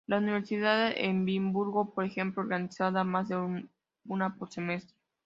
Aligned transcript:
La 0.07 0.17
Universidad 0.17 0.89
de 0.95 1.05
Edimburgo, 1.05 1.93
por 1.93 2.05
ejemplo, 2.05 2.41
organiza 2.41 2.89
más 3.03 3.27
de 3.29 3.67
una 4.05 4.35
por 4.35 4.51
semestre. 4.51 4.95